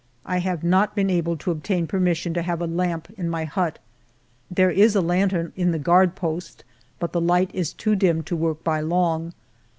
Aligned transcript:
I 0.25 0.39
have 0.39 0.63
not 0.63 0.95
been 0.95 1.11
able 1.11 1.37
to 1.37 1.51
obtain 1.51 1.85
permission 1.85 2.33
to 2.33 2.41
have 2.41 2.59
a 2.59 2.65
lamp 2.65 3.09
in 3.19 3.29
my 3.29 3.43
hut. 3.45 3.77
There 4.49 4.71
is 4.71 4.95
a 4.95 4.99
lantern 5.01 5.53
in 5.55 5.73
the 5.73 5.77
guard 5.77 6.15
post, 6.15 6.63
but 6.97 7.13
the 7.13 7.21
light 7.21 7.51
is 7.53 7.71
too 7.71 7.95
dim 7.95 8.23
to 8.23 8.35
work 8.35 8.63
by 8.63 8.81
long. 8.81 9.33